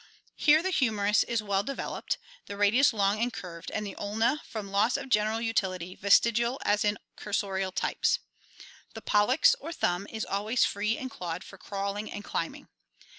[0.35, 2.17] Here the humerus is well developed,
[2.47, 6.83] the radius long and curved, and the ulna, from loss of general utility, vestigial as
[6.83, 8.17] in cursorial types.
[8.95, 12.67] The pollex or thumb is always free and clawed for crawling and climbing.